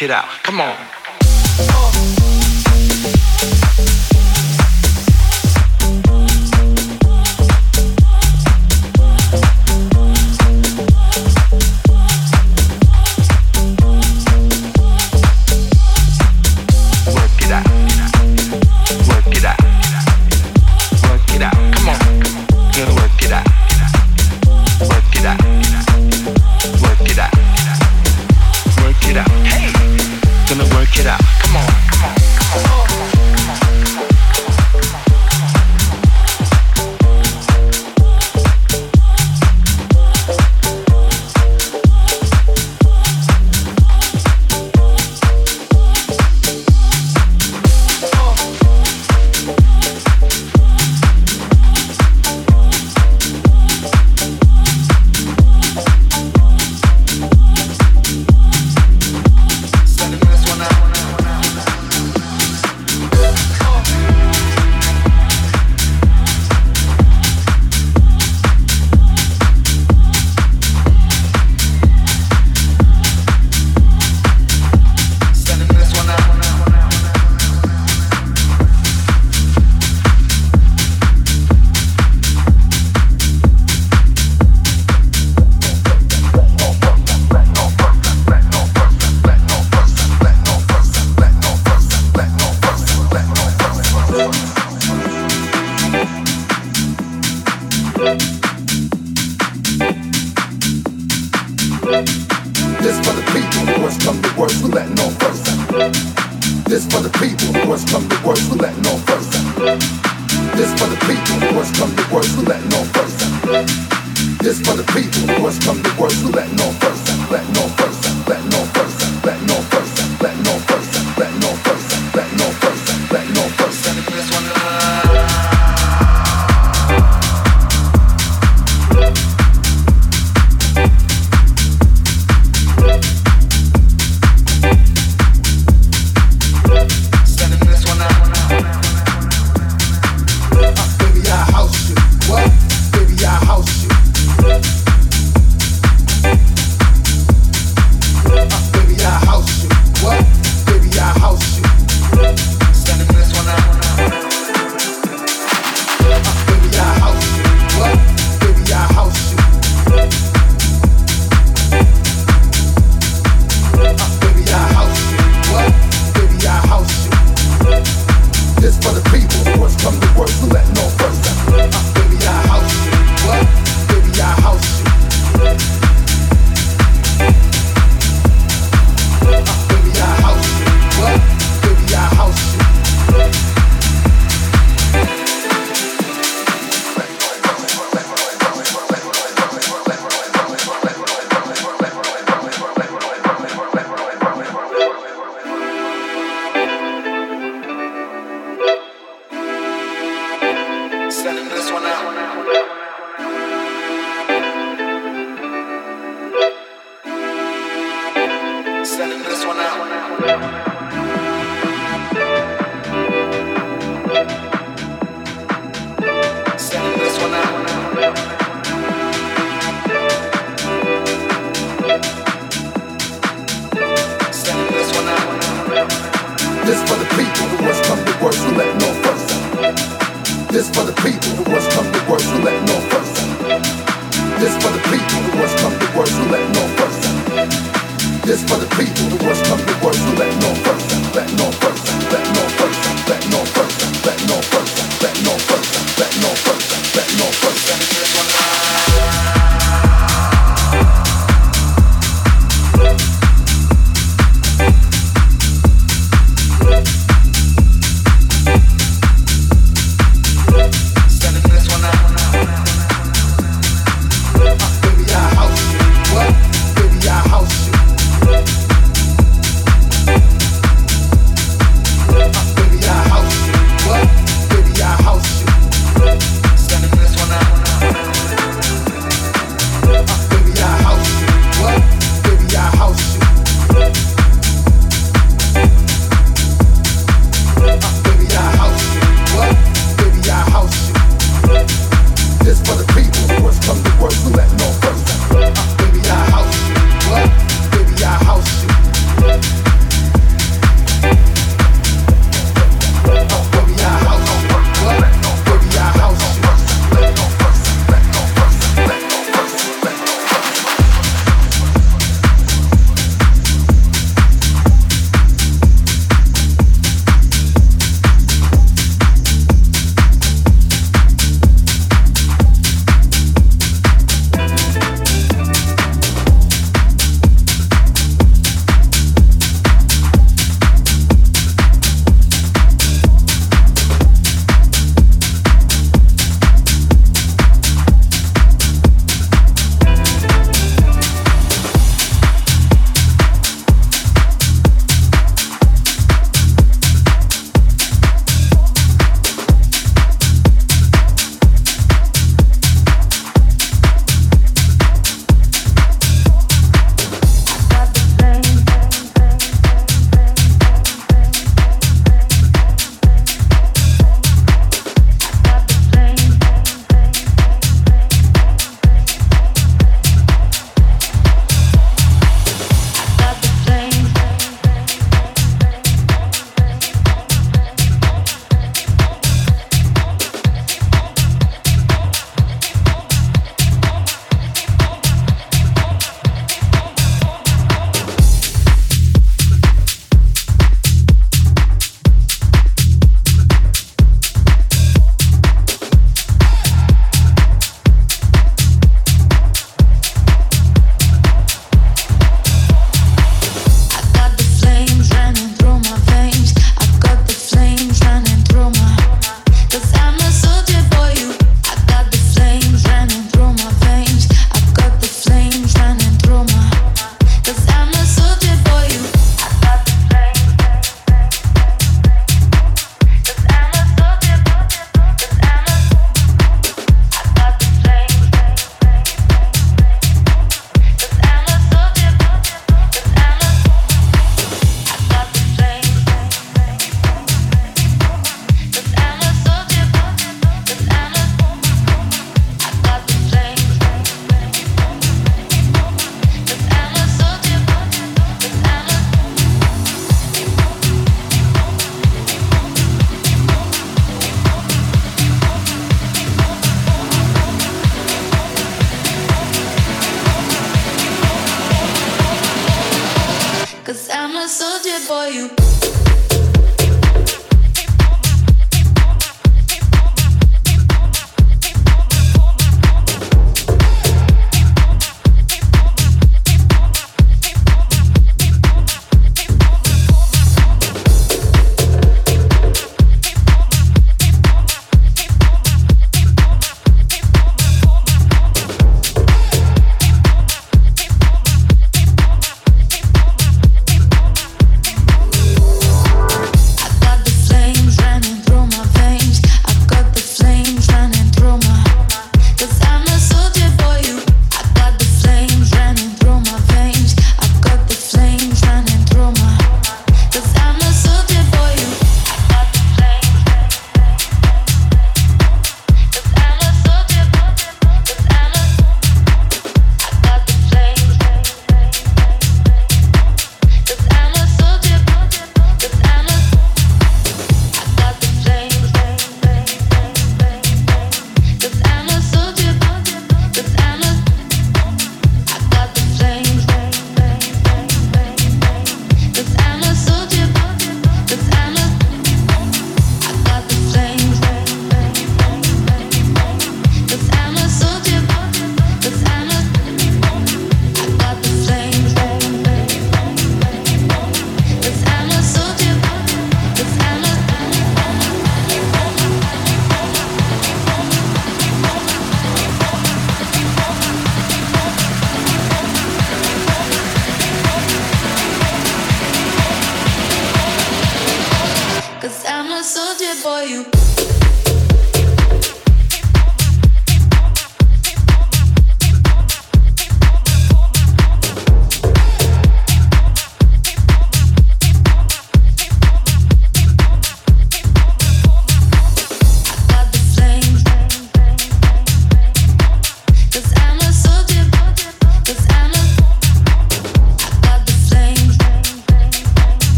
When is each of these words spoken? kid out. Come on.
kid 0.00 0.10
out. 0.10 0.24
Come 0.42 0.62
on. 0.62 0.99